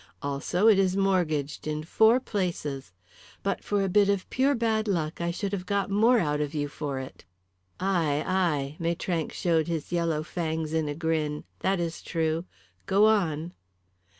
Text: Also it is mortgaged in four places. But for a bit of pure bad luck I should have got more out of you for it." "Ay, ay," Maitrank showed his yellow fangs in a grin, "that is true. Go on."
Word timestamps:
Also 0.23 0.67
it 0.67 0.79
is 0.79 0.97
mortgaged 0.97 1.67
in 1.67 1.83
four 1.83 2.19
places. 2.19 2.91
But 3.43 3.63
for 3.63 3.83
a 3.83 3.87
bit 3.87 4.09
of 4.09 4.27
pure 4.31 4.55
bad 4.55 4.87
luck 4.87 5.21
I 5.21 5.29
should 5.29 5.51
have 5.53 5.67
got 5.67 5.91
more 5.91 6.17
out 6.17 6.41
of 6.41 6.55
you 6.55 6.67
for 6.67 6.97
it." 6.97 7.23
"Ay, 7.79 8.23
ay," 8.25 8.77
Maitrank 8.79 9.31
showed 9.31 9.67
his 9.67 9.91
yellow 9.91 10.23
fangs 10.23 10.73
in 10.73 10.89
a 10.89 10.95
grin, 10.95 11.43
"that 11.59 11.79
is 11.79 12.01
true. 12.01 12.45
Go 12.87 13.05
on." 13.05 13.53